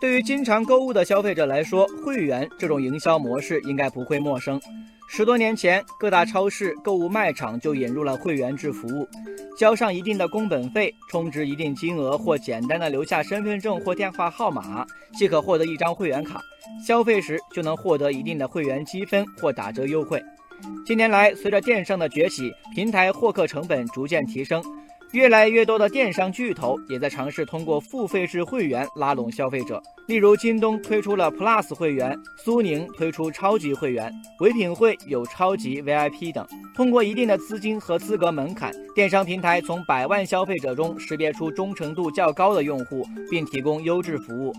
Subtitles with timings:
[0.00, 4.60] 对于经常购物的消费者来说，会员这种营销模式应该不会陌生。
[5.08, 9.08] 十多年前，各大超市、购物卖场就引入了会员制服务，
[9.56, 14.86] 交上一定的工本费，充值一定金额或简单的留下身份证或电话号码，
[15.18, 16.40] 即可获得一张会员卡。
[16.86, 20.22] 消费时就能获得一定的会员积分或打折优惠。
[20.86, 24.62] 近年来，随着电商的崛起，平台获客成本逐渐提升。
[25.12, 36.46] 越来越多的电商巨头也在尝试通过付费制会员拉拢消费者，例如京东推出了 Plus 会员，苏宁推出超级会员，唯品会有超级 VIP 等。
[36.74, 44.52] 通过一定的资金和资格门槛，电商平台从百万消费者中识别出忠诚度较高的用户，并提供优质服务。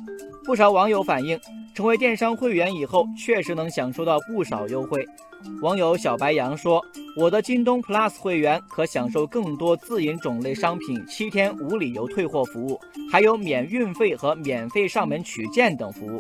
[0.43, 1.39] 不少网友反映，
[1.73, 5.05] 成为电商会员以后，确实能享受到不少优惠。
[5.61, 6.83] 网友小白羊说
[7.15, 12.79] ：“我的京东 Plus 会员可享受更多自营种类商品七天无理由退货服务，
[13.09, 16.19] 还有免运费和免费上门取件等服务。”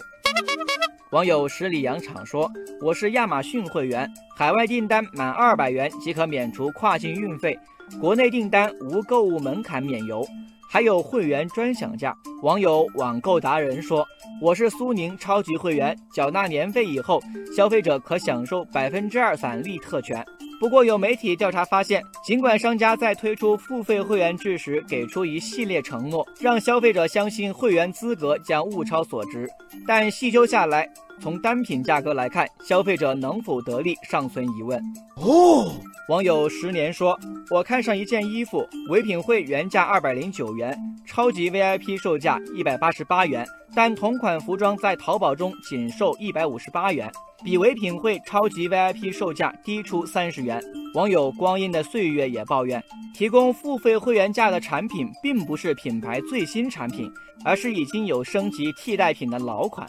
[1.11, 2.49] 网友十里洋场说
[2.81, 7.59] ：“我是亚马逊会员，海外订单满二百元即可免除跨境运费，
[7.99, 10.25] 国内订单无购物门槛免邮。”
[10.71, 12.15] 还有会员专享价。
[12.43, 14.05] 网友网购达人说
[14.39, 17.19] ：“我是苏宁超级会员，缴纳年费以后，
[17.55, 20.23] 消费者可享受百分之二返利特权。”
[20.59, 29.47] 不过，有媒体调查发现，尽管商家在推出付费会员制时给出一系列承诺，让消费者相信会员资格将物超所值，
[29.87, 30.87] 但细究下来，
[31.21, 34.81] 从单品价格来看，消费者能否得利尚存疑问。
[35.15, 35.71] 哦。
[36.09, 37.15] 网友十年说
[37.51, 47.07] ：“我看上一件衣服，唯品会原价二百零九元，超级 VIP 售价一百八十八元，但同款服装在淘宝中仅售一百五十八元，
[47.43, 50.61] 比唯品会超级 VIP 售价低出三十元。”
[50.95, 57.11] 网友光阴的岁月也抱怨，提供付费会员价的产品并不是品牌最新产品，
[57.45, 59.87] 而是已经有升级替代品的老款。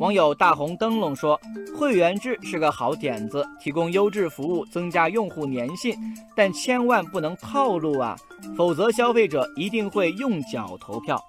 [0.00, 1.38] 网友大红灯笼说
[1.78, 5.94] ：“会员制是个好点子，提供优质服务，增加用户粘性，
[6.34, 8.16] 但千万不能套路啊，
[8.56, 11.22] 否则消费者一定会用脚投票。”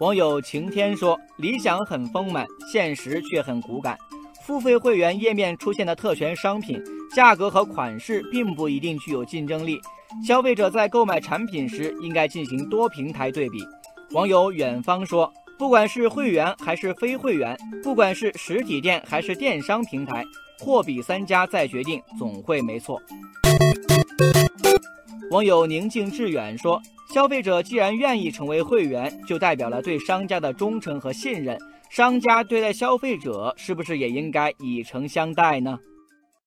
[0.00, 3.96] 网友晴天说：“理想很丰满，现实却很骨感。
[4.42, 6.82] 付费会员页面出现的特权商品，
[7.14, 9.80] 价格和款式并不一定具有竞争力，
[10.26, 13.58] 消费者在购买产品时应该进行多平台对比。”
[14.12, 15.32] 网友远方说。
[15.56, 20.24] 不管是会员还是非会员，不管是实体店还是电商平台，
[20.58, 23.00] 货比三家再决定，总会没错。
[25.30, 26.80] 网友宁静致远说
[27.12, 31.58] ：“消费者既然愿意成为会员，就代表了对商家的忠诚和信任。
[31.90, 35.78] 商家对待消费者，是不是也应该以诚相待呢？”